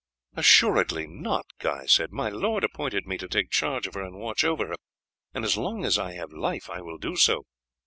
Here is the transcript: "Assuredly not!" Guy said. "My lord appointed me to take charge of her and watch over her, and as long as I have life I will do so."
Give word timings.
"Assuredly 0.35 1.05
not!" 1.05 1.45
Guy 1.59 1.85
said. 1.85 2.11
"My 2.11 2.29
lord 2.29 2.63
appointed 2.63 3.05
me 3.05 3.19
to 3.19 3.27
take 3.27 3.51
charge 3.51 3.85
of 3.85 3.93
her 3.93 4.01
and 4.01 4.17
watch 4.17 4.43
over 4.43 4.69
her, 4.69 4.75
and 5.31 5.45
as 5.45 5.57
long 5.57 5.85
as 5.85 5.99
I 5.99 6.13
have 6.13 6.31
life 6.33 6.71
I 6.71 6.81
will 6.81 6.97
do 6.97 7.15
so." 7.15 7.43